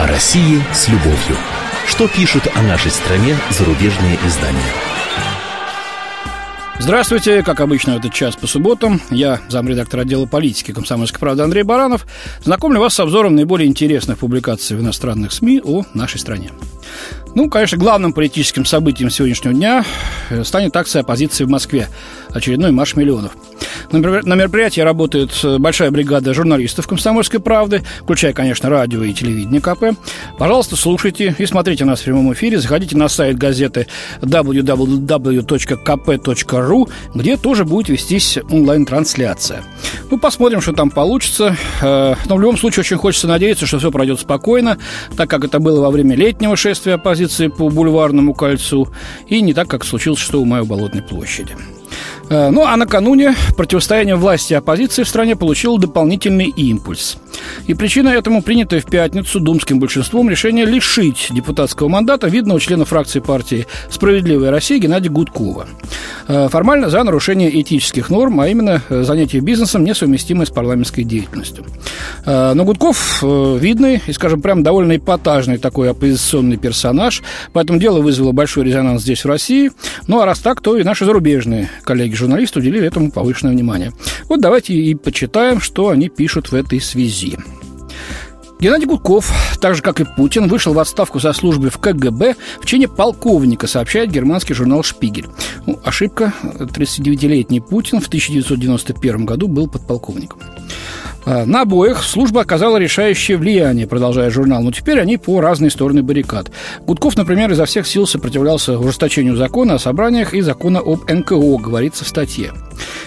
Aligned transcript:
О 0.00 0.06
России 0.06 0.62
с 0.72 0.88
любовью. 0.88 1.36
Что 1.86 2.08
пишут 2.08 2.48
о 2.54 2.62
нашей 2.62 2.90
стране 2.90 3.36
зарубежные 3.50 4.18
издания? 4.26 4.72
Здравствуйте, 6.78 7.42
как 7.42 7.60
обычно, 7.60 7.90
этот 7.90 8.14
час 8.14 8.34
по 8.34 8.46
субботам. 8.46 8.98
Я 9.10 9.40
замредактор 9.50 10.00
отдела 10.00 10.24
политики 10.24 10.72
«Комсомольской 10.72 11.20
правды» 11.20 11.42
Андрей 11.42 11.64
Баранов. 11.64 12.06
Знакомлю 12.42 12.80
вас 12.80 12.94
с 12.94 13.00
обзором 13.00 13.34
наиболее 13.34 13.68
интересных 13.68 14.16
публикаций 14.16 14.74
в 14.74 14.80
иностранных 14.80 15.32
СМИ 15.32 15.60
о 15.62 15.84
нашей 15.92 16.18
стране. 16.18 16.50
Ну, 17.34 17.48
конечно, 17.48 17.78
главным 17.78 18.12
политическим 18.12 18.64
событием 18.64 19.08
сегодняшнего 19.10 19.54
дня 19.54 19.84
э, 20.30 20.42
станет 20.44 20.76
акция 20.76 21.00
оппозиции 21.02 21.44
в 21.44 21.48
Москве. 21.48 21.88
Очередной 22.30 22.72
марш 22.72 22.96
миллионов. 22.96 23.32
На 23.92 23.98
мероприятии 24.34 24.80
работает 24.80 25.30
э, 25.42 25.58
большая 25.58 25.90
бригада 25.90 26.32
журналистов 26.34 26.86
«Комсомольской 26.86 27.40
правды», 27.40 27.82
включая, 28.02 28.32
конечно, 28.32 28.68
радио 28.68 29.02
и 29.02 29.12
телевидение 29.12 29.60
КП. 29.60 29.96
Пожалуйста, 30.38 30.76
слушайте 30.76 31.34
и 31.36 31.46
смотрите 31.46 31.84
нас 31.84 32.00
в 32.00 32.04
прямом 32.04 32.32
эфире. 32.32 32.58
Заходите 32.58 32.96
на 32.96 33.08
сайт 33.08 33.36
газеты 33.36 33.88
www.kp.ru, 34.20 35.00
где 37.14 37.36
тоже 37.36 37.64
будет 37.64 37.88
вестись 37.88 38.38
онлайн-трансляция. 38.50 39.62
Ну, 40.10 40.18
посмотрим, 40.18 40.60
что 40.60 40.72
там 40.72 40.90
получится. 40.90 41.56
Э, 41.80 42.14
но 42.26 42.36
в 42.36 42.40
любом 42.40 42.56
случае 42.58 42.80
очень 42.80 42.96
хочется 42.96 43.28
надеяться, 43.28 43.66
что 43.66 43.78
все 43.78 43.90
пройдет 43.90 44.20
спокойно, 44.20 44.78
так 45.16 45.28
как 45.30 45.44
это 45.44 45.60
было 45.60 45.80
во 45.80 45.90
время 45.90 46.16
летнего 46.16 46.56
шествия 46.56 46.79
оппозиции 46.88 47.48
по 47.48 47.68
Бульварному 47.68 48.34
кольцу 48.34 48.88
и 49.28 49.40
не 49.40 49.54
так, 49.54 49.68
как 49.68 49.84
случилось 49.84 50.18
6 50.18 50.34
мая 50.34 50.62
у 50.62 50.66
Болотной 50.66 51.02
площади. 51.02 51.56
Э, 52.30 52.50
ну, 52.50 52.64
а 52.64 52.76
накануне 52.76 53.34
противостояние 53.56 54.14
власти 54.14 54.52
и 54.52 54.56
оппозиции 54.56 55.02
в 55.02 55.08
стране 55.08 55.34
получило 55.34 55.78
дополнительный 55.78 56.46
импульс. 56.46 57.16
И 57.66 57.74
причина 57.74 58.10
этому 58.10 58.42
принятое 58.42 58.80
в 58.80 58.86
пятницу 58.86 59.40
думским 59.40 59.80
большинством 59.80 60.30
решение 60.30 60.64
лишить 60.64 61.28
депутатского 61.30 61.88
мандата 61.88 62.28
видного 62.28 62.60
члена 62.60 62.84
фракции 62.84 63.18
партии 63.18 63.66
«Справедливая 63.90 64.52
Россия» 64.52 64.78
Геннадия 64.78 65.08
Гудкова. 65.08 65.66
Э, 66.28 66.48
формально 66.48 66.88
за 66.88 67.02
нарушение 67.02 67.60
этических 67.60 68.10
норм, 68.10 68.38
а 68.38 68.46
именно 68.46 68.80
э, 68.88 69.02
занятие 69.02 69.40
бизнесом, 69.40 69.82
несовместимое 69.82 70.46
с 70.46 70.50
парламентской 70.50 71.02
деятельностью. 71.02 71.64
Но 72.24 72.64
Гудков 72.64 73.22
видный 73.22 74.02
и, 74.06 74.12
скажем, 74.12 74.42
прям 74.42 74.62
довольно 74.62 74.96
эпатажный 74.96 75.58
такой 75.58 75.90
оппозиционный 75.90 76.56
персонаж, 76.56 77.22
поэтому 77.52 77.78
дело 77.78 78.00
вызвало 78.00 78.32
большой 78.32 78.64
резонанс 78.64 79.02
здесь, 79.02 79.24
в 79.24 79.28
России. 79.28 79.72
Ну, 80.06 80.20
а 80.20 80.26
раз 80.26 80.38
так, 80.38 80.60
то 80.60 80.76
и 80.76 80.84
наши 80.84 81.04
зарубежные 81.04 81.70
коллеги 81.82 82.14
журналисты 82.20 82.60
уделили 82.60 82.86
этому 82.86 83.10
повышенное 83.10 83.52
внимание. 83.52 83.92
Вот 84.28 84.40
давайте 84.40 84.74
и 84.74 84.94
почитаем, 84.94 85.60
что 85.60 85.88
они 85.88 86.08
пишут 86.08 86.52
в 86.52 86.54
этой 86.54 86.80
связи. 86.80 87.36
Геннадий 88.60 88.86
Гудков, 88.86 89.32
так 89.58 89.74
же 89.74 89.80
как 89.80 90.00
и 90.00 90.04
Путин, 90.04 90.46
вышел 90.46 90.74
в 90.74 90.78
отставку 90.78 91.18
со 91.18 91.32
службы 91.32 91.70
в 91.70 91.78
КГБ 91.78 92.36
в 92.60 92.66
чине 92.66 92.88
полковника, 92.88 93.66
сообщает 93.66 94.10
германский 94.10 94.52
журнал 94.52 94.82
«Шпигель». 94.82 95.28
Ну, 95.64 95.80
ошибка. 95.82 96.34
39-летний 96.42 97.60
Путин 97.60 98.00
в 98.00 98.08
1991 98.08 99.24
году 99.24 99.48
был 99.48 99.66
подполковником. 99.66 100.40
А, 101.24 101.46
на 101.46 101.62
обоих 101.62 102.02
служба 102.02 102.42
оказала 102.42 102.76
решающее 102.76 103.38
влияние, 103.38 103.86
продолжая 103.86 104.28
журнал, 104.30 104.62
но 104.62 104.72
теперь 104.72 105.00
они 105.00 105.16
по 105.16 105.40
разные 105.40 105.70
стороны 105.70 106.02
баррикад. 106.02 106.50
Гудков, 106.86 107.16
например, 107.16 107.50
изо 107.52 107.64
всех 107.64 107.86
сил 107.86 108.06
сопротивлялся 108.06 108.78
ужесточению 108.78 109.36
закона 109.36 109.74
о 109.74 109.78
собраниях 109.78 110.34
и 110.34 110.42
закона 110.42 110.80
об 110.80 111.10
НКО, 111.10 111.56
говорится 111.56 112.04
в 112.04 112.08
статье. 112.08 112.52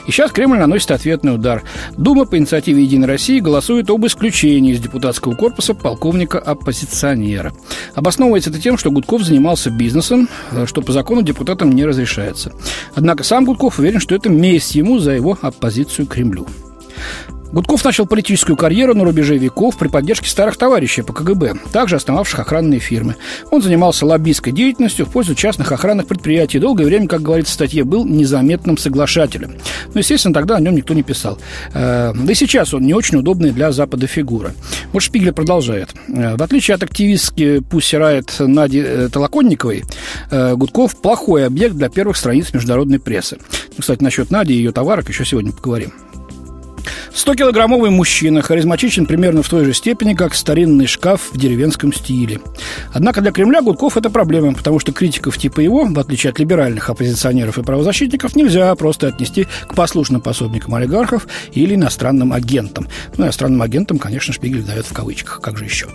И 0.07 0.11
сейчас 0.11 0.31
Кремль 0.31 0.57
наносит 0.57 0.91
ответный 0.91 1.33
удар. 1.33 1.63
Дума 1.97 2.25
по 2.25 2.37
инициативе 2.37 2.83
«Единой 2.83 3.07
России» 3.07 3.39
голосует 3.39 3.89
об 3.89 4.05
исключении 4.05 4.73
из 4.73 4.79
депутатского 4.79 5.35
корпуса 5.35 5.73
полковника-оппозиционера. 5.73 7.53
Обосновывается 7.95 8.49
это 8.49 8.59
тем, 8.59 8.77
что 8.77 8.91
Гудков 8.91 9.23
занимался 9.23 9.69
бизнесом, 9.69 10.27
э, 10.51 10.65
что 10.65 10.81
по 10.81 10.91
закону 10.91 11.21
депутатам 11.21 11.71
не 11.71 11.85
разрешается. 11.85 12.53
Однако 12.95 13.23
сам 13.23 13.45
Гудков 13.45 13.79
уверен, 13.79 13.99
что 13.99 14.15
это 14.15 14.29
месть 14.29 14.75
ему 14.75 14.99
за 14.99 15.11
его 15.11 15.37
оппозицию 15.41 16.07
Кремлю. 16.07 16.47
Гудков 17.53 17.85
начал 17.85 18.07
политическую 18.07 18.57
карьеру 18.57 18.95
на 18.95 19.03
рубеже 19.03 19.37
веков 19.37 19.77
при 19.77 19.87
поддержке 19.87 20.27
старых 20.27 20.57
товарищей 20.57 21.03
по 21.03 21.13
КГБ, 21.13 21.53
также 21.71 21.97
основавших 21.97 22.39
охранные 22.39 22.79
фирмы. 22.79 23.15
Он 23.51 23.61
занимался 23.61 24.07
лоббистской 24.07 24.51
деятельностью 24.51 25.05
в 25.05 25.11
пользу 25.11 25.35
частных 25.35 25.71
охранных 25.71 26.07
предприятий. 26.07 26.57
Долгое 26.57 26.85
время, 26.85 27.07
как 27.07 27.21
говорится 27.21 27.51
в 27.51 27.53
статье, 27.53 27.83
был 27.83 28.05
незаметным 28.05 28.75
соглашателем. 28.79 29.57
Но, 29.93 29.99
естественно, 29.99 30.33
тогда 30.33 30.55
о 30.55 30.59
нем 30.59 30.75
никто 30.75 30.95
не 30.95 31.03
писал. 31.03 31.37
Э, 31.75 32.11
да 32.15 32.31
и 32.31 32.35
сейчас 32.35 32.73
он 32.73 32.81
не 32.81 32.95
очень 32.95 33.19
удобный 33.19 33.51
для 33.51 33.71
Запада 33.71 34.07
фигура. 34.07 34.53
Вот 34.91 35.03
Шпигель 35.03 35.31
продолжает. 35.31 35.93
Э, 36.07 36.35
в 36.35 36.41
отличие 36.41 36.73
от 36.73 36.81
активистки 36.81 37.59
Пусси 37.59 37.97
Райт 37.97 38.33
Нади 38.39 38.81
э, 38.83 39.09
Толоконниковой, 39.13 39.83
Гудков 40.31 40.99
плохой 40.99 41.45
объект 41.45 41.75
для 41.75 41.89
первых 41.89 42.17
страниц 42.17 42.51
международной 42.51 42.99
прессы. 42.99 43.37
Ну, 43.69 43.81
кстати, 43.81 44.01
насчет 44.01 44.31
Нади 44.31 44.55
и 44.55 44.57
ее 44.57 44.71
товарок 44.71 45.09
еще 45.09 45.23
сегодня 45.23 45.51
поговорим. 45.51 45.93
100-килограммовый 47.13 47.91
мужчина, 47.91 48.41
харизматичен 48.41 49.05
примерно 49.05 49.43
в 49.43 49.49
той 49.49 49.65
же 49.65 49.73
степени, 49.73 50.15
как 50.15 50.33
старинный 50.33 50.87
шкаф 50.87 51.29
в 51.31 51.37
деревенском 51.37 51.93
стиле. 51.93 52.39
Однако 52.91 53.21
для 53.21 53.31
Кремля 53.31 53.61
Гудков 53.61 53.97
это 53.97 54.09
проблема, 54.09 54.53
потому 54.53 54.79
что 54.79 54.91
критиков 54.91 55.37
типа 55.37 55.59
его, 55.59 55.85
в 55.85 55.99
отличие 55.99 56.31
от 56.31 56.39
либеральных 56.39 56.89
оппозиционеров 56.89 57.59
и 57.59 57.63
правозащитников, 57.63 58.35
нельзя 58.35 58.73
просто 58.75 59.07
отнести 59.07 59.47
к 59.67 59.75
послушным 59.75 60.21
пособникам 60.21 60.73
олигархов 60.73 61.27
или 61.51 61.75
иностранным 61.75 62.33
агентам. 62.33 62.87
Ну, 63.17 63.25
иностранным 63.25 63.61
агентам, 63.61 63.99
конечно, 63.99 64.33
Шпигель 64.33 64.63
дает 64.63 64.87
в 64.87 64.93
кавычках, 64.93 65.39
как 65.39 65.57
же 65.57 65.65
еще. 65.65 65.87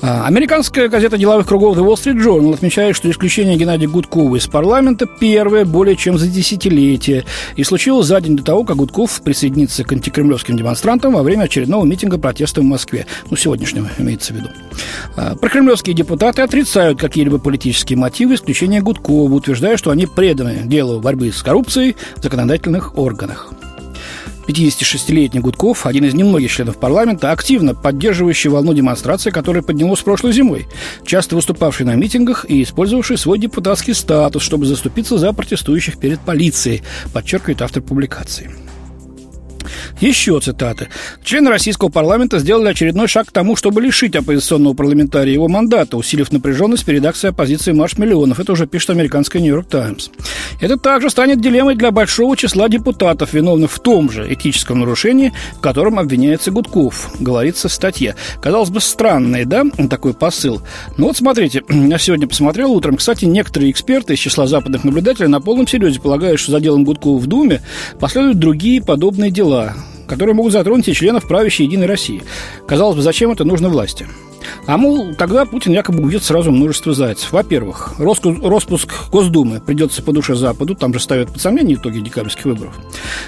А, 0.00 0.26
американская 0.26 0.88
газета 0.88 1.18
деловых 1.18 1.46
кругов 1.46 1.76
The 1.76 1.84
Wall 1.84 1.94
Street 1.94 2.22
Journal 2.22 2.54
отмечает, 2.54 2.94
что 2.94 3.10
исключение 3.10 3.56
Геннадия 3.56 3.88
Гудкова 3.88 4.36
из 4.36 4.46
парламента 4.46 5.06
первое 5.06 5.64
более 5.64 5.96
чем 5.96 6.18
за 6.18 6.28
десятилетие 6.28 7.24
и 7.56 7.64
случилось 7.64 8.06
за 8.06 8.20
день 8.20 8.36
до 8.36 8.44
того, 8.44 8.64
как 8.64 8.76
Гудков 8.76 9.20
присоединится 9.22 9.82
к 9.82 9.92
антикремлевским 9.92 10.56
демонстрантам 10.56 11.14
во 11.14 11.22
время 11.22 11.44
очередного 11.44 11.84
митинга 11.84 12.18
протеста 12.18 12.60
в 12.60 12.64
Москве. 12.64 13.06
Ну, 13.28 13.36
сегодняшнего 13.36 13.88
имеется 13.98 14.32
в 14.32 14.36
виду. 14.36 14.48
А, 15.16 15.34
прокремлевские 15.34 15.96
депутаты 15.96 16.42
отрицают 16.42 17.00
какие-либо 17.00 17.38
политические 17.38 17.98
мотивы 17.98 18.34
исключения 18.34 18.80
Гудкова, 18.80 19.32
утверждая, 19.32 19.76
что 19.76 19.90
они 19.90 20.06
преданы 20.06 20.62
делу 20.64 21.00
борьбы 21.00 21.32
с 21.32 21.42
коррупцией 21.42 21.96
в 22.16 22.22
законодательных 22.22 22.96
органах. 22.96 23.52
56-летний 24.48 25.40
Гудков, 25.40 25.84
один 25.84 26.06
из 26.06 26.14
немногих 26.14 26.50
членов 26.50 26.78
парламента, 26.78 27.32
активно 27.32 27.74
поддерживающий 27.74 28.48
волну 28.48 28.72
демонстраций, 28.72 29.30
которая 29.30 29.62
поднялась 29.62 30.00
прошлой 30.00 30.32
зимой, 30.32 30.66
часто 31.04 31.36
выступавший 31.36 31.84
на 31.84 31.94
митингах 31.94 32.46
и 32.48 32.62
использовавший 32.62 33.18
свой 33.18 33.38
депутатский 33.38 33.94
статус, 33.94 34.42
чтобы 34.42 34.64
заступиться 34.64 35.18
за 35.18 35.34
протестующих 35.34 35.98
перед 35.98 36.20
полицией, 36.20 36.82
подчеркивает 37.12 37.60
автор 37.60 37.82
публикации. 37.82 38.50
Еще 40.00 40.38
цитаты. 40.40 40.88
Члены 41.24 41.50
российского 41.50 41.88
парламента 41.88 42.38
сделали 42.38 42.68
очередной 42.68 43.08
шаг 43.08 43.28
к 43.28 43.32
тому, 43.32 43.56
чтобы 43.56 43.82
лишить 43.82 44.16
оппозиционного 44.16 44.74
парламентария 44.74 45.32
его 45.32 45.48
мандата, 45.48 45.96
усилив 45.96 46.30
напряженность 46.32 46.84
перед 46.84 47.04
акцией 47.04 47.30
оппозиции 47.30 47.72
«Марш 47.72 47.98
миллионов». 47.98 48.40
Это 48.40 48.52
уже 48.52 48.66
пишет 48.66 48.90
американская 48.90 49.42
«Нью-Йорк 49.42 49.68
Таймс». 49.68 50.10
Это 50.60 50.76
также 50.76 51.10
станет 51.10 51.40
дилеммой 51.40 51.76
для 51.76 51.90
большого 51.90 52.36
числа 52.36 52.68
депутатов, 52.68 53.32
виновных 53.32 53.70
в 53.72 53.80
том 53.80 54.10
же 54.10 54.32
этическом 54.32 54.80
нарушении, 54.80 55.32
в 55.56 55.60
котором 55.60 55.98
обвиняется 55.98 56.50
Гудков, 56.50 57.10
говорится 57.20 57.68
в 57.68 57.72
статье. 57.72 58.14
Казалось 58.40 58.70
бы, 58.70 58.80
странный, 58.80 59.44
да, 59.44 59.64
такой 59.90 60.14
посыл. 60.14 60.62
Но 60.96 61.08
вот 61.08 61.16
смотрите, 61.16 61.62
я 61.68 61.98
сегодня 61.98 62.26
посмотрел 62.26 62.72
утром, 62.72 62.96
кстати, 62.96 63.24
некоторые 63.24 63.70
эксперты 63.70 64.14
из 64.14 64.18
числа 64.18 64.46
западных 64.46 64.84
наблюдателей 64.84 65.28
на 65.28 65.40
полном 65.40 65.66
серьезе 65.66 66.00
полагают, 66.00 66.40
что 66.40 66.52
за 66.52 66.60
делом 66.60 66.84
Гудкова 66.84 67.18
в 67.18 67.26
Думе 67.26 67.62
последуют 67.98 68.38
другие 68.38 68.82
подобные 68.82 69.30
дела 69.30 69.74
которые 70.08 70.34
могут 70.34 70.52
затронуть 70.52 70.88
и 70.88 70.94
членов 70.94 71.28
правящей 71.28 71.66
Единой 71.66 71.86
России. 71.86 72.22
Казалось 72.66 72.96
бы, 72.96 73.02
зачем 73.02 73.30
это 73.30 73.44
нужно 73.44 73.68
власти? 73.68 74.06
А 74.66 74.76
мол, 74.76 75.14
тогда 75.14 75.44
Путин 75.44 75.72
якобы 75.72 76.02
убьет 76.02 76.22
сразу 76.22 76.50
множество 76.52 76.94
зайцев. 76.94 77.32
Во-первых, 77.32 77.94
распуск 77.98 79.10
Госдумы 79.10 79.60
придется 79.60 80.02
по 80.02 80.12
душе 80.12 80.34
Западу, 80.34 80.74
там 80.74 80.94
же 80.94 81.00
ставят 81.00 81.32
под 81.32 81.40
сомнение 81.40 81.76
итоги 81.76 82.00
декабрьских 82.00 82.44
выборов. 82.44 82.74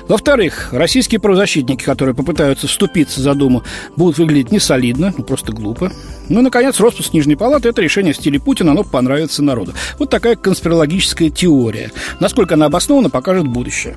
Во-вторых, 0.08 0.68
российские 0.72 1.20
правозащитники, 1.20 1.84
которые 1.84 2.14
попытаются 2.14 2.68
вступиться 2.68 3.20
за 3.20 3.34
Думу, 3.34 3.64
будут 3.96 4.18
выглядеть 4.18 4.52
несолидно, 4.52 5.12
ну, 5.16 5.24
просто 5.24 5.52
глупо. 5.52 5.92
Ну 6.28 6.40
и, 6.40 6.42
наконец, 6.42 6.78
распуск 6.78 7.12
Нижней 7.12 7.36
Палаты– 7.36 7.68
это 7.70 7.82
решение 7.82 8.12
в 8.12 8.16
стиле 8.16 8.38
Путина, 8.38 8.72
оно 8.72 8.84
понравится 8.84 9.42
народу. 9.42 9.72
Вот 9.98 10.10
такая 10.10 10.36
конспирологическая 10.36 11.30
теория. 11.30 11.90
Насколько 12.20 12.54
она 12.54 12.66
обоснована, 12.66 13.10
покажет 13.10 13.46
будущее. 13.46 13.96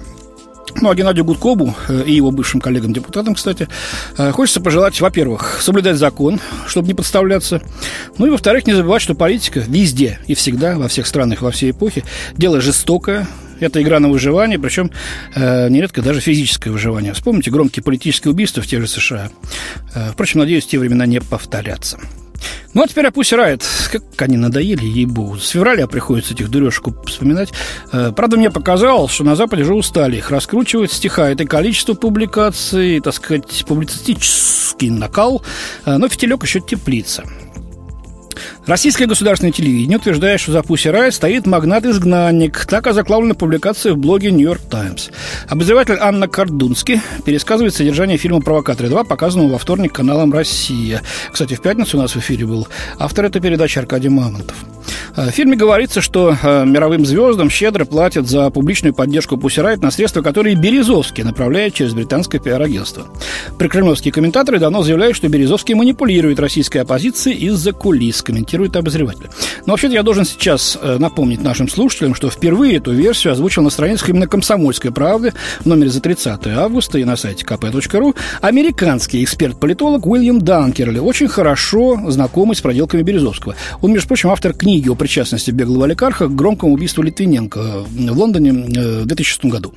Ну, 0.82 0.90
а 0.90 0.96
Геннадию 0.96 1.26
Гудкову 1.26 1.76
э, 1.88 2.04
и 2.06 2.14
его 2.14 2.32
бывшим 2.32 2.60
коллегам-депутатам, 2.60 3.36
кстати, 3.36 3.68
э, 4.18 4.32
хочется 4.32 4.62
пожелать, 4.62 5.00
во-первых, 5.00 5.60
соблюдать 5.62 5.98
закон, 5.98 6.40
чтобы 6.68 6.88
не 6.88 6.94
подставляться. 6.94 7.62
Ну 8.18 8.26
и, 8.26 8.30
во-вторых, 8.30 8.66
не 8.68 8.74
забывать, 8.74 9.02
что 9.02 9.16
политика 9.16 9.64
везде 9.68 10.20
и 10.28 10.34
всегда, 10.34 10.78
во 10.78 10.88
всех 10.88 11.08
странах, 11.08 11.42
во 11.42 11.52
всей 11.52 11.72
эпохе, 11.72 12.04
дело 12.36 12.62
жестокое, 12.62 13.28
это 13.60 13.82
игра 13.82 14.00
на 14.00 14.10
выживание, 14.10 14.60
причем 14.60 14.92
э, 15.36 15.70
нередко 15.70 16.02
даже 16.02 16.20
физическое 16.20 16.72
выживание. 16.72 17.14
Вспомните 17.14 17.52
громкие 17.52 17.84
политические 17.84 18.32
убийства 18.32 18.62
в 18.62 18.68
тех 18.68 18.82
же 18.82 18.88
США. 18.88 19.30
Э, 19.96 20.12
впрочем, 20.12 20.40
надеюсь, 20.40 20.66
те 20.66 20.80
времена 20.80 21.06
не 21.06 21.22
повторятся. 21.22 22.00
Ну, 22.74 22.84
а 22.84 22.88
теперь 22.88 23.08
о 23.08 23.10
Pussy 23.10 23.38
Riot. 23.38 23.64
Как 23.92 24.22
они 24.22 24.38
надоели, 24.38 24.86
ей-богу. 24.86 25.38
С 25.38 25.50
февраля 25.50 25.88
приходится 25.88 26.34
этих 26.34 26.50
дурежек 26.50 26.88
вспоминать. 27.06 27.52
Э, 27.92 28.12
правда, 28.16 28.38
мне 28.38 28.50
показалось, 28.50 29.12
что 29.12 29.24
на 29.24 29.36
Западе 29.36 29.64
уже 29.64 29.76
устали 29.76 30.18
их 30.18 30.32
раскручивать, 30.32 30.92
стихает 30.92 31.42
и 31.42 31.46
количество 31.46 31.94
публикаций, 31.94 33.00
так 33.00 33.14
сказать, 33.14 33.66
публицистический 33.68 34.90
накал, 34.90 35.44
э, 35.86 35.98
но 35.98 36.08
фитилек 36.08 36.44
еще 36.44 36.60
теплится. 36.60 37.24
Российское 38.66 39.06
государственное 39.06 39.52
телевидение 39.52 39.98
утверждает, 39.98 40.40
что 40.40 40.52
за 40.52 40.64
Пусси 40.64 40.90
Рай 40.90 41.12
стоит 41.12 41.46
магнат-изгнанник. 41.46 42.66
Так 42.66 42.88
озаглавлена 42.88 43.36
публикация 43.36 43.94
в 43.94 43.98
блоге 43.98 44.32
«Нью-Йорк 44.32 44.62
Таймс». 44.70 45.10
Обозреватель 45.48 45.98
Анна 46.00 46.28
Кардунски 46.28 47.02
пересказывает 47.26 47.74
содержание 47.74 48.18
фильма 48.18 48.42
«Провокаторы 48.42 48.90
2», 48.90 49.06
показанного 49.06 49.54
во 49.54 49.58
вторник 49.58 49.94
каналом 49.94 50.34
«Россия». 50.34 51.02
Кстати, 51.32 51.56
в 51.56 51.62
пятницу 51.62 51.98
у 51.98 52.02
нас 52.02 52.16
в 52.16 52.20
эфире 52.20 52.46
был 52.46 52.68
автор 53.00 53.26
этой 53.26 53.42
передачи 53.42 53.80
Аркадий 53.80 54.10
Мамонтов. 54.10 54.56
Э, 55.16 55.30
в 55.30 55.32
фильме 55.32 55.56
говорится, 55.56 56.02
что 56.02 56.36
э, 56.42 56.66
мировым 56.66 57.06
звездам 57.06 57.50
щедро 57.50 57.86
платят 57.86 58.28
за 58.28 58.50
публичную 58.50 58.94
поддержку 58.94 59.38
Пусирайт 59.38 59.82
на 59.82 59.92
средства, 59.92 60.22
которые 60.22 60.56
Березовский 60.56 61.24
направляет 61.24 61.74
через 61.74 61.94
британское 61.94 62.42
пиар-агентство. 62.42 63.08
Прикремлевские 63.58 64.12
комментаторы 64.12 64.60
давно 64.60 64.84
заявляют, 64.84 65.16
что 65.16 65.28
Березовский 65.30 65.76
манипулирует 65.76 66.40
российской 66.40 66.80
оппозицией 66.80 67.38
из-за 67.48 67.74
кулис, 67.74 68.22
комментирует 68.22 68.76
обозреватель. 68.76 69.30
Но 69.66 69.74
вообще-то 69.74 69.94
я 69.94 70.04
должен 70.04 70.26
сейчас 70.26 70.78
э, 70.82 70.98
напомнить 71.00 71.44
нашим 71.44 71.70
слушателям, 71.70 72.16
что 72.16 72.30
впервые 72.30 72.78
эту 72.78 72.92
версию 72.92 73.34
озвучил 73.34 73.64
на 73.64 73.70
страницах 73.70 74.10
именно 74.10 74.28
«Комсомольской 74.28 74.92
правды» 74.92 75.34
в 75.62 75.66
номере 75.66 75.90
за 75.90 76.02
30 76.02 76.48
августа 76.48 76.98
и 76.98 77.04
на 77.04 77.16
сайте 77.16 77.46
kp.ru 77.46 78.16
американский 78.42 79.24
эксперт-политолог 79.24 80.06
Уильям 80.06 80.42
Данкерли, 80.42 81.00
очень 81.00 81.28
хорошо 81.28 82.00
знакомый 82.08 82.56
с 82.56 82.62
проделками 82.62 83.02
Березовского. 83.02 83.56
Он, 83.82 83.94
между 83.94 84.08
прочим, 84.08 84.30
автор 84.30 84.54
книги 84.54 84.73
о 84.82 84.96
причастности 84.96 85.52
беглого 85.52 85.86
олигарха 85.86 86.28
к 86.28 86.36
громкому 86.36 86.74
убийству 86.74 87.04
Литвиненко 87.04 87.60
в 87.90 88.18
Лондоне 88.18 88.50
э, 88.52 89.02
в 89.02 89.06
2006 89.06 89.46
году. 89.46 89.74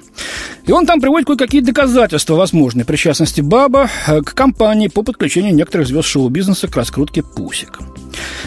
И 0.66 0.72
он 0.72 0.86
там 0.86 1.00
приводит 1.00 1.26
кое-какие 1.26 1.60
доказательства 1.60 2.34
возможной 2.34 2.84
причастности 2.84 3.40
Баба 3.40 3.88
э, 4.06 4.20
к 4.22 4.34
кампании 4.34 4.88
по 4.88 5.02
подключению 5.02 5.54
некоторых 5.54 5.86
звезд 5.86 6.08
шоу-бизнеса 6.08 6.68
к 6.68 6.76
раскрутке 6.76 7.22
Пусик. 7.22 7.78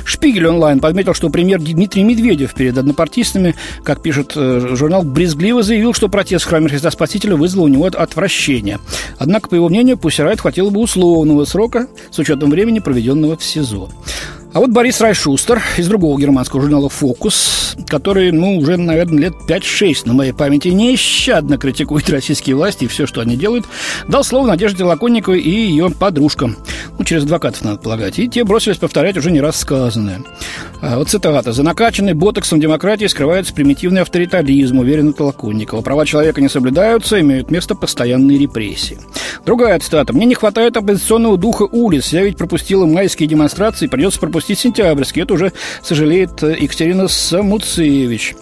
Шпигель 0.04 0.48
онлайн 0.48 0.80
подметил, 0.80 1.14
что 1.14 1.30
премьер 1.30 1.62
Дмитрий 1.62 2.04
Медведев 2.04 2.54
перед 2.54 2.78
однопартийцами, 2.78 3.56
как 3.84 4.02
пишет 4.02 4.34
э, 4.36 4.76
журнал, 4.76 5.04
брезгливо 5.04 5.64
заявил, 5.64 5.94
что 5.94 6.10
протест 6.10 6.46
в 6.46 6.50
храме 6.50 6.70
Христа 6.70 6.92
Спасителя 6.92 7.36
вызвал 7.36 7.66
у 7.66 7.68
него 7.68 7.86
отвращение. 7.86 8.80
Однако, 9.18 9.50
по 9.50 9.56
его 9.56 9.70
мнению, 9.70 9.98
Пусирайт 9.98 10.42
хватило 10.42 10.70
бы 10.70 10.82
условного 10.82 11.46
срока 11.46 11.88
с 12.12 12.20
учетом 12.20 12.50
времени, 12.50 12.80
проведенного 12.80 13.38
в 13.38 13.44
СИЗО. 13.44 13.90
А 14.52 14.60
вот 14.60 14.72
Борис 14.72 15.00
Райшустер 15.00 15.62
из 15.78 15.88
другого 15.88 16.20
германского 16.20 16.64
журнала 16.64 16.90
«Фокус», 16.90 17.76
который, 17.88 18.32
ну, 18.32 18.58
уже, 18.58 18.78
наверное, 18.78 19.26
лет 19.26 19.34
5-6 19.48 20.02
на 20.06 20.14
моей 20.14 20.32
памяти 20.32 20.70
нещадно 20.70 21.60
критикует 21.60 22.10
российские 22.10 22.56
власти 22.56 22.86
и 22.86 22.88
все, 22.88 23.06
что 23.06 23.22
они 23.22 23.36
делают, 23.36 23.66
дал 24.08 24.24
слово 24.24 24.48
Надежде 24.48 24.84
Лаконниковой 24.84 25.40
и 25.40 25.50
ее 25.52 25.92
подружкам. 25.92 26.58
Ну, 26.98 27.06
через 27.06 27.24
адвокатов, 27.24 27.64
надо 27.64 27.78
полагать. 27.78 28.18
И 28.18 28.28
те 28.28 28.44
бросились 28.44 28.78
повторять 28.78 29.18
уже 29.18 29.30
не 29.30 29.40
раз 29.40 29.60
сказанное. 29.60 30.24
А, 30.82 30.98
вот 30.98 31.10
цитата. 31.10 31.52
«За 31.52 31.62
накачанной 31.62 32.14
ботоксом 32.14 32.60
демократии 32.60 33.06
скрывается 33.06 33.54
примитивный 33.54 34.02
авторитаризм», 34.02 34.80
уверена 34.80 35.14
Толоконникова. 35.14 35.82
«Права 35.82 36.08
человека 36.08 36.42
не 36.42 36.50
соблюдаются, 36.50 37.20
имеют 37.20 37.52
место 37.52 37.76
постоянные 37.76 38.40
репрессии». 38.40 38.98
Другая 39.46 39.80
цитата. 39.80 40.12
«Мне 40.12 40.26
не 40.26 40.36
хватает 40.36 40.76
оппозиционного 40.76 41.38
духа 41.38 41.64
улиц. 41.64 42.14
Я 42.14 42.24
ведь 42.24 42.38
пропустила 42.38 42.86
майские 42.86 43.30
демонстрации, 43.30 43.88
придется 43.88 44.20
пропустить 44.20 44.39
пропустить 44.40 44.60
сентябрьский. 44.60 45.24
Это 45.24 45.34
уже 45.34 45.52
сожалеет 45.84 46.42
э, 46.44 46.56
Екатерина 46.58 47.10
Самуцевич. 47.10 48.36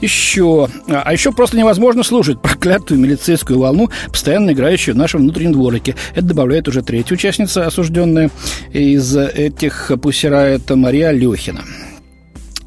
Еще. 0.00 0.68
А, 0.88 1.02
а 1.04 1.12
еще 1.12 1.30
просто 1.32 1.56
невозможно 1.56 2.02
слушать 2.02 2.40
проклятую 2.40 3.00
милицейскую 3.00 3.58
волну, 3.58 3.88
постоянно 4.08 4.50
играющую 4.50 4.94
в 4.94 4.98
нашем 4.98 5.20
внутреннем 5.20 5.52
дворике. 5.52 5.94
Это 6.14 6.26
добавляет 6.26 6.66
уже 6.66 6.82
третья 6.82 7.14
участница, 7.14 7.66
осужденная 7.66 8.30
из 8.72 9.16
этих 9.16 9.92
пусера, 10.02 10.40
это 10.40 10.74
Мария 10.74 11.10
Алехина. 11.10 11.62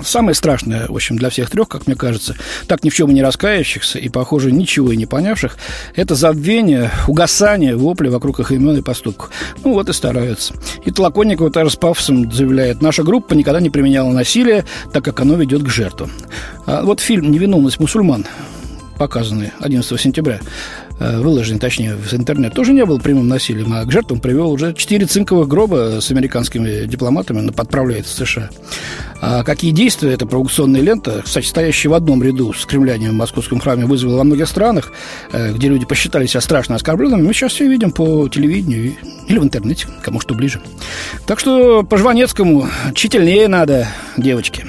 Самое 0.03 0.35
страшное, 0.35 0.87
в 0.87 0.95
общем, 0.95 1.17
для 1.17 1.29
всех 1.29 1.49
трех, 1.49 1.67
как 1.67 1.87
мне 1.87 1.95
кажется, 1.95 2.35
так 2.67 2.83
ни 2.83 2.89
в 2.89 2.95
чем 2.95 3.09
и 3.09 3.13
не 3.13 3.23
раскаявшихся 3.23 3.97
и, 3.97 4.09
похоже, 4.09 4.51
ничего 4.51 4.91
и 4.91 4.97
не 4.97 5.05
понявших, 5.05 5.57
это 5.95 6.13
забвение, 6.13 6.91
угасание 7.07 7.75
вопли 7.75 8.09
вокруг 8.09 8.39
их 8.39 8.51
имен 8.51 8.77
и 8.77 8.81
поступков. 8.81 9.31
Ну, 9.63 9.73
вот 9.73 9.89
и 9.89 9.93
стараются. 9.93 10.53
И 10.85 10.91
Толоконникова 10.91 11.49
тоже 11.49 11.71
с 11.71 11.75
пафосом 11.75 12.31
заявляет, 12.31 12.81
наша 12.81 13.03
группа 13.03 13.33
никогда 13.33 13.59
не 13.59 13.71
применяла 13.71 14.11
насилие, 14.11 14.65
так 14.93 15.03
как 15.03 15.19
оно 15.19 15.35
ведет 15.35 15.63
к 15.63 15.69
жертвам. 15.69 16.11
А 16.65 16.83
вот 16.83 16.99
фильм 16.99 17.31
«Невиновность 17.31 17.79
мусульман», 17.79 18.25
показанный 18.97 19.51
11 19.59 19.99
сентября, 19.99 20.39
выложенный, 20.99 21.59
точнее, 21.59 21.95
в 21.95 22.13
интернет, 22.13 22.53
тоже 22.53 22.73
не 22.73 22.85
был 22.85 22.99
прямым 22.99 23.27
насилием, 23.27 23.73
а 23.73 23.85
к 23.85 23.91
жертвам 23.91 24.19
привел 24.19 24.51
уже 24.51 24.73
четыре 24.73 25.05
цинковых 25.05 25.47
гроба 25.47 25.99
с 26.01 26.11
американскими 26.11 26.85
дипломатами, 26.85 27.49
подправляет 27.51 28.05
в 28.05 28.09
США. 28.09 28.49
А 29.19 29.43
какие 29.43 29.71
действия 29.71 30.13
эта 30.13 30.25
провокационная 30.25 30.81
лента, 30.81 31.21
кстати, 31.23 31.45
стоящая 31.45 31.89
в 31.89 31.93
одном 31.93 32.21
ряду 32.21 32.53
с 32.53 32.65
кремлянием 32.65 33.11
в 33.11 33.15
московском 33.15 33.59
храме, 33.59 33.85
вызвала 33.85 34.17
во 34.17 34.23
многих 34.23 34.47
странах, 34.47 34.91
э, 35.31 35.53
где 35.53 35.69
люди 35.69 35.85
посчитали 35.85 36.27
себя 36.27 36.41
страшно 36.41 36.75
оскорбленными, 36.75 37.25
мы 37.25 37.33
сейчас 37.33 37.53
все 37.53 37.67
видим 37.67 37.91
по 37.91 38.27
телевидению 38.29 38.95
или 39.27 39.39
в 39.39 39.43
интернете, 39.43 39.87
кому 40.03 40.19
что 40.19 40.35
ближе. 40.35 40.61
Так 41.25 41.39
что 41.39 41.83
по 41.83 41.97
Жванецкому 41.97 42.67
чительнее 42.93 43.47
надо, 43.47 43.87
девочки. 44.17 44.65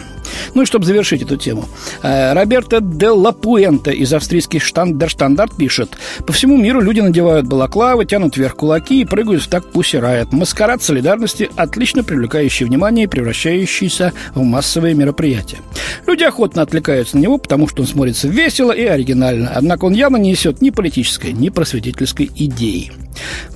Ну 0.55 0.63
и 0.63 0.67
чтобы 0.67 0.87
завершить 0.87 1.23
эту 1.23 1.37
тему. 1.37 1.69
Э, 2.03 2.33
Роберто 2.33 2.81
де 2.81 3.09
Лапуэнте 3.09 3.93
из 3.93 4.13
австрийских 4.13 4.65
Штандерштандарт 4.65 5.57
пишет. 5.57 5.97
По 6.27 6.33
всему 6.33 6.57
миру 6.57 6.81
люди 6.81 7.01
надевают 7.01 7.47
балаклавы, 7.47 8.05
тянут 8.05 8.37
вверх 8.37 8.57
кулаки 8.57 9.01
и 9.01 9.05
прыгают 9.05 9.43
в 9.43 9.49
так 9.49 9.67
Пусси 9.71 9.99
Райот. 9.99 10.33
Маскарад 10.33 10.83
солидарности, 10.83 11.51
отлично 11.57 12.05
привлекающий 12.05 12.67
внимание 12.67 13.05
и 13.05 13.09
превращающийся 13.09 14.13
в 14.35 14.43
массовые 14.43 14.95
мероприятия. 14.95 15.59
Люди 16.07 16.25
охотно 16.25 16.63
отвлекаются 16.63 17.17
на 17.17 17.21
него, 17.21 17.39
потому 17.39 17.69
что 17.69 17.83
он 17.83 17.89
смотрится 17.89 18.29
весело 18.29 18.73
и 18.73 18.85
оригинально. 18.85 19.53
Однако 19.55 19.85
он 19.85 19.93
явно 19.93 20.17
не 20.17 20.31
несет 20.31 20.61
ни 20.61 20.71
политической, 20.71 21.33
ни 21.33 21.49
просветительской 21.49 22.31
идеи. 22.35 22.93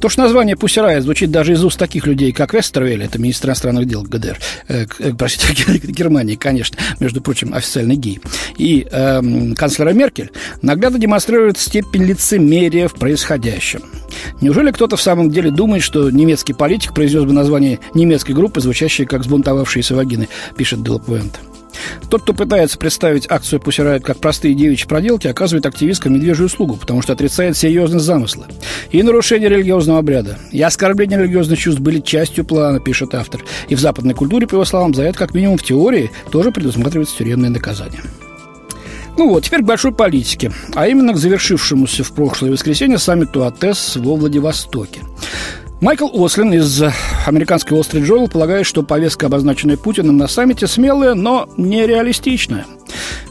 То, 0.01 0.09
что 0.09 0.23
название 0.23 0.57
Пусирая 0.57 1.01
звучит 1.01 1.31
даже 1.31 1.53
из 1.53 1.65
уст 1.65 1.79
таких 1.79 2.07
людей, 2.07 2.33
как 2.33 2.55
Вестервель, 2.55 3.05
это 3.05 3.19
министр 3.19 3.49
иностранных 3.49 3.87
дел 3.87 4.03
ГДР, 4.03 4.39
э, 4.69 4.87
э, 4.99 5.13
простите, 5.17 5.65
Германии, 5.85 6.35
конечно, 6.35 6.77
между 7.01 7.21
прочим, 7.21 7.55
официальный 7.55 7.97
гей, 7.97 8.21
и 8.59 8.87
э, 8.91 9.55
канцлера 9.55 9.91
Меркель, 9.91 10.31
наглядно 10.63 10.99
демонстрирует 10.99 11.59
степень 11.59 12.05
лицемерия 12.05 12.89
в 12.89 12.95
происходящем. 12.95 13.83
Неужели 14.41 14.71
кто-то 14.71 14.97
в 14.97 15.03
самом 15.03 15.31
деле 15.31 15.51
думает, 15.51 15.83
что 15.83 16.11
немецкий 16.11 16.53
политик 16.53 16.95
произвез 16.95 17.25
бы 17.25 17.33
название 17.33 17.79
немецкой 17.95 18.33
группы, 18.33 18.61
звучащее 18.61 19.07
как 19.07 19.25
«сбунтовавшиеся 19.25 19.95
вагины», 19.95 20.29
пишет 20.57 20.83
Делапуэнт. 20.83 21.39
Тот, 22.11 22.23
кто 22.23 22.33
пытается 22.33 22.79
представить 22.79 23.31
акцию 23.31 23.61
Пусирает 23.61 24.05
как 24.05 24.19
простые 24.19 24.55
девичьи 24.55 24.89
проделки, 24.89 25.27
оказывает 25.27 25.67
активисткам 25.67 26.15
медвежью 26.15 26.47
услугу, 26.47 26.77
потому 26.77 27.03
что 27.03 27.13
отрицает 27.13 27.57
серьезность 27.57 28.05
замысла 28.05 28.47
и 28.91 29.03
нарушение 29.03 29.49
религиозного 29.49 29.99
обряда. 29.99 30.39
И 30.51 30.61
оскорбление 30.61 31.19
религиозных 31.19 31.59
чувств 31.59 31.81
были 31.81 32.01
частью 32.01 32.45
плана, 32.45 32.81
пишет 32.81 33.15
автор. 33.15 33.45
И 33.69 33.75
в 33.75 33.81
западной 33.81 34.15
культуре, 34.15 34.47
по 34.47 34.55
его 34.55 34.65
словам, 34.65 34.95
за 34.95 35.05
это, 35.05 35.19
как 35.19 35.35
минимум 35.35 35.59
в 35.59 35.63
теории, 35.63 36.11
тоже 36.31 36.51
предусматривается 36.51 37.17
тюремное 37.17 37.51
наказание. 37.51 38.01
Ну 39.19 39.29
вот, 39.29 39.45
теперь 39.45 39.61
к 39.61 39.67
большой 39.67 39.93
политике, 39.93 40.53
а 40.75 40.89
именно 40.89 41.13
к 41.13 41.19
завершившемуся 41.19 42.03
в 42.03 42.13
прошлое 42.13 42.51
воскресенье 42.51 42.99
саммиту 42.99 43.45
АТЭС 43.45 43.97
во 43.97 44.17
Владивостоке. 44.17 45.01
Майкл 45.83 46.07
Ослин 46.13 46.55
из 46.55 46.81
американской 47.27 47.77
Wall 47.77 47.83
Street 47.83 48.31
полагает, 48.31 48.67
что 48.67 48.85
повестка, 48.85 49.27
обозначенная 49.27 49.77
Путиным 49.77 50.17
на 50.17 50.29
саммите, 50.29 50.69
смелая, 50.69 51.15
но 51.15 51.49
нереалистичная. 51.57 52.67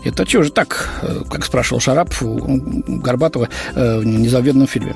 Это 0.03 0.27
что 0.27 0.44
же 0.44 0.51
так, 0.51 0.89
э, 1.01 1.22
как 1.30 1.46
спрашивал 1.46 1.80
Шарапов 1.80 2.22
у 2.24 2.39
Горбатова 2.88 3.50
э, 3.75 4.00
в 4.00 4.06
незавидном 4.06 4.68
фильме. 4.68 4.96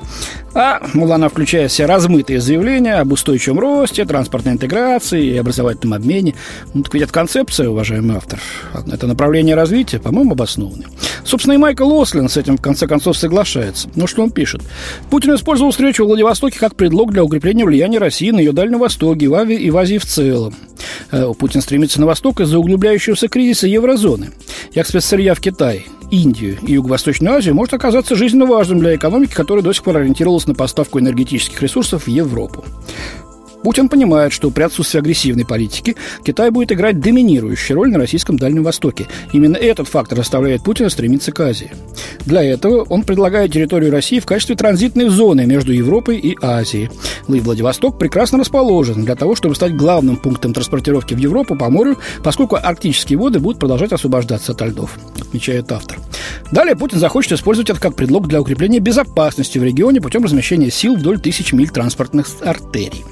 А, 0.54 0.80
мол, 0.94 1.12
она 1.12 1.28
включает 1.28 1.70
в 1.70 1.74
себя 1.74 1.86
размытые 1.86 2.40
заявления 2.40 2.94
об 2.94 3.12
устойчивом 3.12 3.60
росте, 3.60 4.04
транспортной 4.04 4.54
интеграции 4.54 5.26
и 5.26 5.36
образовательном 5.36 5.94
обмене. 5.94 6.34
Ну, 6.74 6.82
так 6.82 6.94
ведь 6.94 7.04
это 7.04 7.12
концепция, 7.12 7.68
уважаемый 7.68 8.16
автор. 8.16 8.40
Это 8.90 9.06
направление 9.06 9.54
развития, 9.54 9.98
по-моему, 9.98 10.32
обоснованное. 10.32 10.88
Собственно, 11.24 11.54
и 11.54 11.58
Майкл 11.58 11.92
Ослин 12.00 12.28
с 12.28 12.36
этим 12.36 12.56
в 12.56 12.62
конце 12.62 12.86
концов 12.86 13.16
соглашается. 13.16 13.88
Но 13.94 14.06
что 14.06 14.22
он 14.22 14.30
пишет? 14.30 14.62
Путин 15.10 15.34
использовал 15.34 15.72
встречу 15.72 16.04
в 16.04 16.08
Владивостоке 16.08 16.58
как 16.58 16.74
предлог 16.76 17.12
для 17.12 17.24
укрепления 17.24 17.64
влияния 17.64 17.98
России 17.98 18.30
на 18.30 18.38
ее 18.38 18.52
Дальнем 18.52 18.78
Востоке 18.78 19.26
и 19.26 19.70
в 19.70 19.76
Азии 19.76 19.98
в 19.98 20.06
целом. 20.06 20.54
Э, 21.10 21.32
Путин 21.38 21.60
стремится 21.60 22.00
на 22.00 22.06
восток 22.06 22.40
из-за 22.40 22.58
углубляющегося 22.58 23.28
кризиса 23.28 23.66
еврозоны. 23.66 24.30
Як 24.72 24.86
спецсырья 24.86 25.34
в 25.34 25.40
Китай, 25.40 25.86
Индию 26.10 26.58
и 26.62 26.72
Юго-Восточную 26.72 27.34
Азию 27.34 27.54
может 27.54 27.74
оказаться 27.74 28.14
жизненно 28.14 28.46
важным 28.46 28.78
для 28.78 28.94
экономики, 28.94 29.32
которая 29.32 29.64
до 29.64 29.72
сих 29.72 29.82
пор 29.82 29.98
ориентировалась 29.98 30.46
на 30.46 30.54
поставку 30.54 30.98
энергетических 31.00 31.60
ресурсов 31.62 32.04
в 32.04 32.08
Европу. 32.08 32.64
Путин 33.66 33.88
понимает, 33.88 34.32
что 34.32 34.52
при 34.52 34.62
отсутствии 34.62 35.00
агрессивной 35.00 35.44
политики 35.44 35.96
Китай 36.24 36.50
будет 36.50 36.70
играть 36.70 37.00
доминирующую 37.00 37.76
роль 37.76 37.90
на 37.90 37.98
российском 37.98 38.36
Дальнем 38.36 38.62
Востоке. 38.62 39.08
Именно 39.32 39.56
этот 39.56 39.88
фактор 39.88 40.18
заставляет 40.18 40.62
Путина 40.62 40.88
стремиться 40.88 41.32
к 41.32 41.40
Азии. 41.40 41.72
Для 42.26 42.44
этого 42.44 42.84
он 42.84 43.02
предлагает 43.02 43.52
территорию 43.52 43.90
России 43.90 44.20
в 44.20 44.24
качестве 44.24 44.54
транзитной 44.54 45.08
зоны 45.08 45.46
между 45.46 45.72
Европой 45.72 46.16
и 46.16 46.36
Азией. 46.40 46.90
И 47.26 47.40
Владивосток 47.40 47.98
прекрасно 47.98 48.38
расположен 48.38 49.04
для 49.04 49.16
того, 49.16 49.34
чтобы 49.34 49.56
стать 49.56 49.74
главным 49.74 50.16
пунктом 50.16 50.54
транспортировки 50.54 51.14
в 51.14 51.18
Европу 51.18 51.56
по 51.56 51.68
морю, 51.68 51.98
поскольку 52.22 52.54
арктические 52.54 53.18
воды 53.18 53.40
будут 53.40 53.58
продолжать 53.58 53.90
освобождаться 53.90 54.52
от 54.52 54.60
льдов, 54.62 54.96
отмечает 55.20 55.72
автор. 55.72 55.98
Далее 56.52 56.76
Путин 56.76 57.00
захочет 57.00 57.32
использовать 57.32 57.70
это 57.70 57.80
как 57.80 57.96
предлог 57.96 58.28
для 58.28 58.40
укрепления 58.40 58.78
безопасности 58.78 59.58
в 59.58 59.64
регионе 59.64 60.00
путем 60.00 60.22
размещения 60.22 60.70
сил 60.70 60.94
вдоль 60.94 61.18
тысяч 61.18 61.52
миль 61.52 61.70
транспортных 61.70 62.28
артерий. 62.44 63.04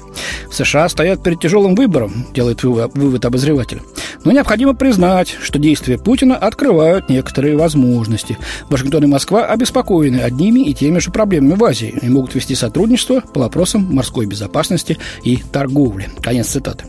В 0.49 0.55
США 0.55 0.87
стоят 0.89 1.23
перед 1.23 1.39
тяжелым 1.39 1.75
выбором, 1.75 2.25
делает 2.33 2.63
вывод 2.63 3.25
обозреватель. 3.25 3.81
Но 4.23 4.31
необходимо 4.31 4.73
признать, 4.73 5.35
что 5.41 5.59
действия 5.59 5.97
Путина 5.97 6.35
открывают 6.35 7.09
некоторые 7.09 7.55
возможности. 7.55 8.37
Вашингтон 8.69 9.03
и 9.03 9.07
Москва 9.07 9.45
обеспокоены 9.45 10.17
одними 10.17 10.61
и 10.61 10.73
теми 10.73 10.99
же 10.99 11.11
проблемами 11.11 11.53
в 11.53 11.63
Азии 11.63 11.93
и 12.01 12.09
могут 12.09 12.33
вести 12.33 12.55
сотрудничество 12.55 13.21
по 13.21 13.41
вопросам 13.41 13.87
морской 13.93 14.25
безопасности 14.25 14.97
и 15.23 15.37
торговли. 15.37 16.09
Конец 16.21 16.47
цитаты. 16.47 16.85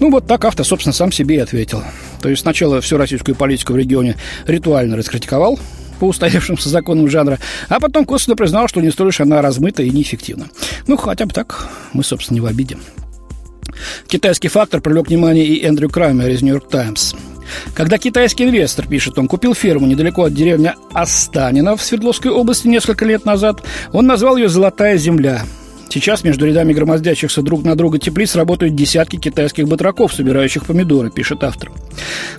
Ну, 0.00 0.10
вот 0.10 0.26
так 0.26 0.44
автор, 0.44 0.64
собственно, 0.64 0.94
сам 0.94 1.12
себе 1.12 1.36
и 1.36 1.40
ответил. 1.40 1.82
То 2.22 2.28
есть 2.28 2.42
сначала 2.42 2.80
всю 2.80 2.96
российскую 2.96 3.34
политику 3.34 3.74
в 3.74 3.76
регионе 3.76 4.16
ритуально 4.46 4.96
раскритиковал, 4.96 5.58
по 5.98 6.06
устоявшимся 6.06 6.68
законам 6.68 7.10
жанра, 7.10 7.38
а 7.68 7.80
потом 7.80 8.04
косвенно 8.04 8.36
признал, 8.36 8.68
что 8.68 8.80
не 8.80 8.90
столь 8.90 9.08
уж 9.08 9.20
она 9.20 9.42
размыта 9.42 9.82
и 9.82 9.90
неэффективна. 9.90 10.48
Ну, 10.86 10.96
хотя 10.96 11.26
бы 11.26 11.32
так, 11.32 11.68
мы, 11.92 12.04
собственно, 12.04 12.36
не 12.36 12.40
в 12.40 12.46
обиде. 12.46 12.76
Китайский 14.06 14.48
фактор 14.48 14.80
привлек 14.80 15.08
внимание 15.08 15.44
и 15.44 15.64
Эндрю 15.64 15.88
Крамер 15.88 16.28
из 16.30 16.42
«Нью-Йорк 16.42 16.68
Таймс». 16.68 17.14
Когда 17.74 17.98
китайский 17.98 18.44
инвестор, 18.44 18.86
пишет 18.86 19.18
он, 19.18 19.26
купил 19.26 19.54
ферму 19.54 19.86
недалеко 19.86 20.24
от 20.24 20.34
деревни 20.34 20.72
Астанина 20.92 21.76
в 21.76 21.82
Свердловской 21.82 22.30
области 22.30 22.68
несколько 22.68 23.04
лет 23.04 23.24
назад, 23.24 23.62
он 23.92 24.06
назвал 24.06 24.36
ее 24.36 24.48
«Золотая 24.48 24.96
земля». 24.98 25.42
Сейчас 25.90 26.22
между 26.22 26.46
рядами 26.46 26.72
громоздящихся 26.72 27.42
друг 27.42 27.64
на 27.64 27.74
друга 27.74 27.98
теплиц 27.98 28.36
работают 28.36 28.74
десятки 28.74 29.16
китайских 29.16 29.66
батраков, 29.68 30.12
собирающих 30.12 30.66
помидоры, 30.66 31.10
пишет 31.10 31.42
автор. 31.42 31.70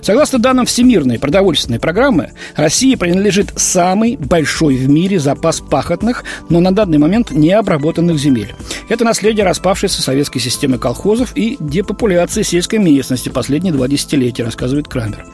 Согласно 0.02 0.38
данным 0.38 0.66
Всемирной 0.66 1.18
продовольственной 1.18 1.80
программы, 1.80 2.30
России 2.54 2.94
принадлежит 2.94 3.52
самый 3.56 4.16
большой 4.16 4.76
в 4.76 4.88
мире 4.88 5.18
запас 5.18 5.60
пахотных, 5.60 6.24
но 6.48 6.60
на 6.60 6.72
данный 6.72 6.98
момент 6.98 7.32
необработанных 7.32 8.18
земель. 8.18 8.54
Это 8.88 9.04
наследие 9.04 9.44
распавшейся 9.44 10.00
советской 10.00 10.38
системы 10.38 10.78
колхозов 10.78 11.36
и 11.36 11.56
депопуляции 11.60 12.42
сельской 12.42 12.78
местности 12.78 13.28
последние 13.28 13.72
два 13.72 13.88
десятилетия, 13.88 14.44
рассказывает 14.44 14.88
Крамер. 14.88 15.26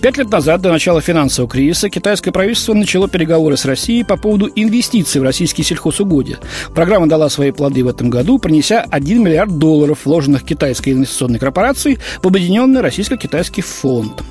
Пять 0.00 0.18
лет 0.18 0.30
назад, 0.30 0.60
до 0.60 0.70
начала 0.70 1.00
финансового 1.00 1.50
кризиса, 1.50 1.88
китайское 1.88 2.32
правительство 2.32 2.74
начало 2.74 3.08
переговоры 3.08 3.56
с 3.56 3.64
Россией 3.64 4.04
по 4.04 4.16
поводу 4.16 4.50
инвестиций 4.54 5.20
в 5.20 5.24
российские 5.24 5.64
сельхозугодия. 5.64 6.38
Программа 6.74 7.06
дала 7.08 7.28
свои 7.28 7.45
плоды 7.52 7.84
в 7.84 7.88
этом 7.88 8.10
году, 8.10 8.38
принеся 8.38 8.84
1 8.90 9.22
миллиард 9.22 9.58
долларов, 9.58 10.00
вложенных 10.04 10.44
китайской 10.44 10.90
инвестиционной 10.90 11.38
корпорацией 11.38 11.98
в 12.22 12.26
объединенный 12.26 12.80
российско-китайский 12.80 13.62
фонд. 13.62 14.22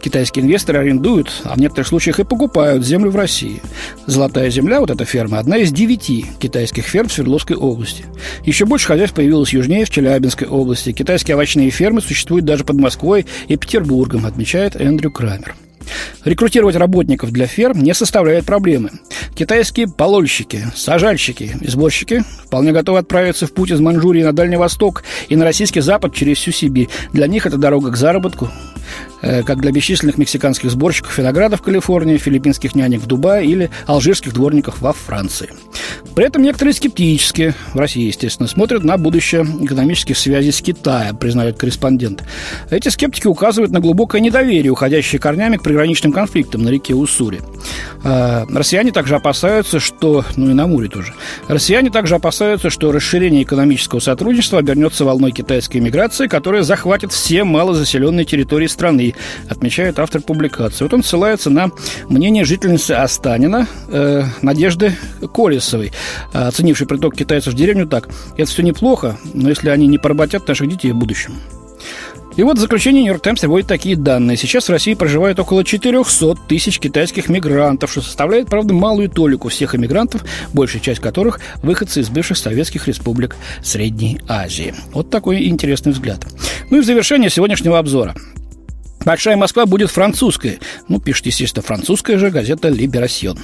Китайские 0.00 0.44
инвесторы 0.44 0.80
арендуют, 0.80 1.42
а 1.44 1.54
в 1.54 1.58
некоторых 1.58 1.88
случаях 1.88 2.20
и 2.20 2.24
покупают 2.24 2.84
землю 2.84 3.10
в 3.10 3.16
России. 3.16 3.62
«Золотая 4.06 4.50
земля», 4.50 4.80
вот 4.80 4.90
эта 4.90 5.04
ферма, 5.04 5.38
одна 5.38 5.56
из 5.56 5.72
девяти 5.72 6.26
китайских 6.38 6.84
ферм 6.84 7.08
в 7.08 7.12
Свердловской 7.12 7.56
области. 7.56 8.04
Еще 8.44 8.66
больше 8.66 8.86
хозяйств 8.86 9.16
появилось 9.16 9.52
южнее, 9.52 9.84
в 9.84 9.90
Челябинской 9.90 10.46
области. 10.46 10.92
Китайские 10.92 11.36
овощные 11.36 11.70
фермы 11.70 12.00
существуют 12.00 12.44
даже 12.44 12.64
под 12.64 12.76
Москвой 12.76 13.26
и 13.48 13.56
Петербургом, 13.56 14.26
отмечает 14.26 14.76
Эндрю 14.76 15.10
Крамер. 15.10 15.54
Рекрутировать 16.24 16.76
работников 16.76 17.30
для 17.30 17.46
ферм 17.46 17.82
не 17.82 17.94
составляет 17.94 18.44
проблемы. 18.44 18.90
Китайские 19.34 19.88
полольщики, 19.88 20.66
сажальщики 20.74 21.56
сборщики 21.62 22.22
вполне 22.46 22.72
готовы 22.72 22.98
отправиться 22.98 23.46
в 23.46 23.52
путь 23.52 23.70
из 23.70 23.80
Манчжурии 23.80 24.22
на 24.22 24.32
Дальний 24.32 24.56
Восток 24.56 25.02
и 25.28 25.36
на 25.36 25.44
российский 25.44 25.80
запад 25.80 26.14
через 26.14 26.38
всю 26.38 26.52
Сибирь. 26.52 26.88
Для 27.12 27.26
них 27.26 27.46
это 27.46 27.56
дорога 27.56 27.90
к 27.90 27.96
заработку, 27.96 28.48
как 29.46 29.60
для 29.60 29.72
бесчисленных 29.72 30.18
мексиканских 30.18 30.70
сборщиков 30.70 31.16
винограда 31.16 31.56
в 31.56 31.62
Калифорнии, 31.62 32.16
филиппинских 32.18 32.74
нянек 32.74 33.00
в 33.00 33.06
Дубае 33.06 33.46
или 33.46 33.70
алжирских 33.86 34.32
дворников 34.32 34.80
во 34.80 34.92
Франции. 34.92 35.50
При 36.14 36.26
этом 36.26 36.42
некоторые 36.42 36.74
скептически, 36.74 37.54
в 37.72 37.78
России, 37.78 38.06
естественно, 38.06 38.48
смотрят 38.48 38.84
на 38.84 38.96
будущее 38.96 39.44
экономических 39.62 40.16
связей 40.16 40.52
с 40.52 40.60
Китаем, 40.60 41.16
признает 41.16 41.58
корреспондент. 41.58 42.22
Эти 42.70 42.88
скептики 42.88 43.26
указывают 43.26 43.72
на 43.72 43.80
глубокое 43.80 44.20
недоверие, 44.20 44.70
уходящее 44.70 45.18
корнями 45.18 45.56
к 45.56 45.62
приграничным 45.62 46.12
конфликтам 46.12 46.62
на 46.62 46.68
реке 46.68 46.94
Уссури. 46.94 47.40
Э, 48.04 48.44
россияне 48.48 48.92
также 48.92 49.16
опасаются, 49.16 49.80
что... 49.80 50.24
Ну 50.36 50.50
и 50.50 50.54
на 50.54 50.66
море 50.66 50.88
тоже. 50.88 51.14
Россияне 51.48 51.90
также 51.90 52.14
опасаются, 52.14 52.70
что 52.70 52.92
расширение 52.92 53.42
экономического 53.42 53.98
сотрудничества 53.98 54.60
обернется 54.60 55.04
волной 55.04 55.32
китайской 55.32 55.78
иммиграции, 55.78 56.28
которая 56.28 56.62
захватит 56.62 57.12
все 57.12 57.44
малозаселенные 57.44 58.24
территории 58.24 58.66
страны, 58.66 59.13
отмечает 59.48 59.98
автор 59.98 60.20
публикации. 60.22 60.84
Вот 60.84 60.94
он 60.94 61.02
ссылается 61.02 61.50
на 61.50 61.70
мнение 62.08 62.44
жительницы 62.44 62.92
Астанина 62.92 63.66
э, 63.88 64.24
Надежды 64.42 64.94
Колесовой, 65.32 65.92
оценившей 66.32 66.86
приток 66.86 67.16
китайцев 67.16 67.54
в 67.54 67.56
деревню 67.56 67.86
так. 67.86 68.08
Это 68.36 68.50
все 68.50 68.62
неплохо, 68.62 69.16
но 69.32 69.48
если 69.48 69.68
они 69.68 69.86
не 69.86 69.98
поработят 69.98 70.48
наших 70.48 70.68
детей 70.68 70.92
в 70.92 70.96
будущем. 70.96 71.34
И 72.36 72.42
вот 72.42 72.58
в 72.58 72.60
заключение 72.60 73.02
Нью-Йорк 73.02 73.22
Таймс 73.22 73.40
приводит 73.40 73.68
такие 73.68 73.94
данные. 73.96 74.36
Сейчас 74.36 74.66
в 74.66 74.72
России 74.72 74.94
проживает 74.94 75.38
около 75.38 75.62
400 75.62 76.34
тысяч 76.48 76.80
китайских 76.80 77.28
мигрантов, 77.28 77.92
что 77.92 78.00
составляет, 78.00 78.48
правда, 78.48 78.74
малую 78.74 79.08
толику 79.08 79.48
всех 79.48 79.76
иммигрантов, 79.76 80.24
большая 80.52 80.82
часть 80.82 81.00
которых 81.00 81.38
выходцы 81.62 82.00
из 82.00 82.10
бывших 82.10 82.36
советских 82.36 82.88
республик 82.88 83.36
Средней 83.62 84.20
Азии. 84.26 84.74
Вот 84.92 85.10
такой 85.10 85.46
интересный 85.46 85.92
взгляд. 85.92 86.26
Ну 86.70 86.78
и 86.78 86.80
в 86.80 86.84
завершение 86.84 87.30
сегодняшнего 87.30 87.78
обзора. 87.78 88.14
Большая 89.04 89.36
Москва 89.36 89.66
будет 89.66 89.90
французской. 89.90 90.60
Ну, 90.88 91.00
пишет, 91.00 91.26
естественно, 91.26 91.62
французская 91.62 92.18
же 92.18 92.30
газета 92.30 92.68
«Либерасьон». 92.68 93.38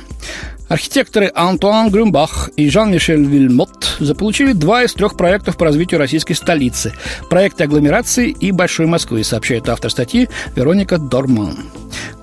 Архитекторы 0.68 1.32
Антуан 1.34 1.90
Грюмбах 1.90 2.48
и 2.56 2.70
Жан-Мишель 2.70 3.24
Вильмот 3.24 3.96
заполучили 3.98 4.52
два 4.52 4.84
из 4.84 4.92
трех 4.94 5.16
проектов 5.16 5.56
по 5.56 5.64
развитию 5.64 5.98
российской 5.98 6.34
столицы. 6.34 6.92
Проекты 7.28 7.64
агломерации 7.64 8.30
и 8.30 8.52
Большой 8.52 8.86
Москвы, 8.86 9.24
сообщает 9.24 9.68
автор 9.68 9.90
статьи 9.90 10.28
Вероника 10.54 10.98
Дорман. 10.98 11.58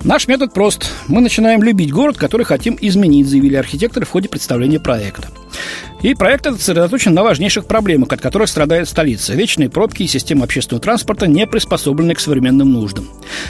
Наш 0.03 0.27
метод 0.27 0.53
прост. 0.53 0.89
Мы 1.07 1.21
начинаем 1.21 1.63
любить 1.63 1.91
город, 1.91 2.17
который 2.17 2.45
хотим 2.45 2.77
изменить, 2.79 3.27
заявили 3.27 3.55
архитекторы 3.55 4.05
в 4.05 4.09
ходе 4.09 4.29
представления 4.29 4.79
проекта. 4.79 5.27
И 6.01 6.13
проект 6.13 6.45
этот 6.45 6.61
сосредоточен 6.61 7.13
на 7.13 7.23
важнейших 7.23 7.65
проблемах, 7.65 8.13
от 8.13 8.21
которых 8.21 8.47
страдает 8.47 8.87
столица. 8.87 9.33
Вечные 9.33 9.69
пробки 9.69 10.03
и 10.03 10.07
система 10.07 10.43
общественного 10.43 10.83
транспорта, 10.83 11.27
не 11.27 11.47
приспособленные 11.47 12.15
к 12.15 12.19
современным 12.19 12.71
нуждам. 12.71 13.09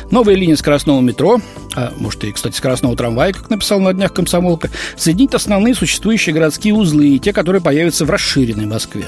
Новые 0.10 0.38
линии 0.38 0.56
скоростного 0.56 1.02
метро, 1.02 1.42
а 1.76 1.94
может 1.98 2.24
и, 2.24 2.32
кстати, 2.32 2.56
скоростного 2.56 2.96
трамвая, 2.96 3.34
как 3.34 3.50
написал 3.50 3.82
на 3.82 3.94
днях 3.94 4.14
комсомолка, 4.14 4.70
соединить 4.96 5.34
основные 5.34 5.76
существующие 5.76 6.34
городские 6.34 6.74
узлы 6.74 7.10
и 7.10 7.20
те, 7.20 7.34
которые 7.34 7.62
появятся 7.62 8.06
в 8.06 8.10
расширенной 8.10 8.66
Москве. 8.66 9.08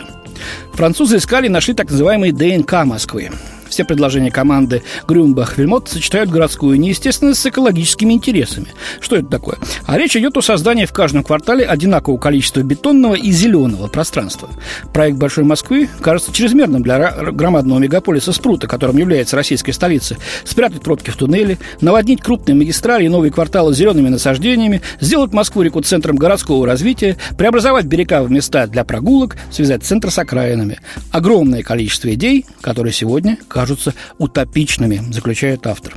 Французы 0.73 1.17
искали 1.17 1.47
и 1.47 1.49
нашли 1.49 1.73
так 1.73 1.89
называемый 1.89 2.31
ДНК 2.31 2.83
Москвы. 2.83 3.31
Все 3.79 3.85
предложения 3.85 4.29
команды 4.29 4.83
Грюмбах-Вельмот 5.07 5.87
сочетают 5.87 6.29
городскую 6.29 6.77
неестественность 6.77 7.39
с 7.39 7.45
экологическими 7.45 8.11
интересами. 8.11 8.67
Что 8.99 9.15
это 9.15 9.27
такое? 9.27 9.55
А 9.85 9.97
речь 9.97 10.17
идет 10.17 10.35
о 10.35 10.41
создании 10.41 10.83
в 10.83 10.91
каждом 10.91 11.23
квартале 11.23 11.63
одинакового 11.63 12.19
количества 12.19 12.59
бетонного 12.59 13.15
и 13.15 13.31
зеленого 13.31 13.87
пространства. 13.87 14.49
Проект 14.93 15.17
Большой 15.17 15.45
Москвы 15.45 15.87
кажется 16.01 16.33
чрезмерным 16.33 16.83
для 16.83 17.31
громадного 17.31 17.79
мегаполиса 17.79 18.33
Спрута, 18.33 18.67
которым 18.67 18.97
является 18.97 19.37
российская 19.37 19.71
столица. 19.71 20.17
Спрятать 20.43 20.81
пробки 20.81 21.09
в 21.09 21.15
туннеле, 21.15 21.57
наводнить 21.79 22.21
крупные 22.21 22.55
магистрали 22.55 23.05
и 23.05 23.07
новые 23.07 23.31
кварталы 23.31 23.73
зелеными 23.73 24.09
насаждениями, 24.09 24.81
сделать 24.99 25.31
Москву-реку 25.31 25.79
центром 25.83 26.17
городского 26.17 26.67
развития, 26.67 27.15
преобразовать 27.37 27.85
берега 27.85 28.23
в 28.23 28.29
места 28.29 28.67
для 28.67 28.83
прогулок, 28.83 29.37
связать 29.51 29.85
центр 29.85 30.11
с 30.11 30.19
окраинами. 30.19 30.81
Огромное 31.11 31.63
количество 31.63 32.13
идей, 32.13 32.45
которые 32.59 32.91
сегодня 32.91 33.37
кажутся 33.69 33.93
утопичными, 34.17 35.03
заключает 35.11 35.67
автор. 35.67 35.93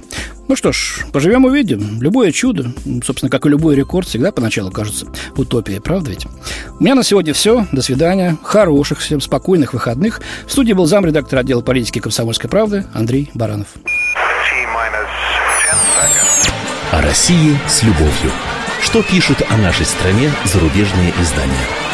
Ну 0.46 0.56
что 0.56 0.72
ж, 0.72 1.06
поживем 1.10 1.46
увидим. 1.46 2.02
Любое 2.02 2.30
чудо, 2.30 2.70
собственно, 3.02 3.30
как 3.30 3.46
и 3.46 3.48
любой 3.48 3.76
рекорд, 3.76 4.06
всегда 4.06 4.30
поначалу 4.30 4.70
кажется 4.70 5.06
утопией, 5.36 5.80
правда 5.80 6.10
ведь? 6.10 6.26
У 6.78 6.82
меня 6.82 6.94
на 6.94 7.02
сегодня 7.02 7.32
все. 7.32 7.66
До 7.72 7.80
свидания. 7.80 8.36
Хороших 8.42 8.98
всем 8.98 9.22
спокойных 9.22 9.72
выходных. 9.72 10.20
В 10.46 10.52
студии 10.52 10.74
был 10.74 10.84
замредактор 10.84 11.38
отдела 11.38 11.62
политики 11.62 11.98
комсомольской 11.98 12.50
правды 12.50 12.84
Андрей 12.92 13.30
Баранов. 13.32 13.68
О 16.90 17.00
России 17.00 17.56
с 17.66 17.82
любовью. 17.82 18.32
Что 18.82 19.02
пишут 19.02 19.38
о 19.48 19.56
нашей 19.56 19.86
стране 19.86 20.30
зарубежные 20.44 21.14
издания? 21.22 21.91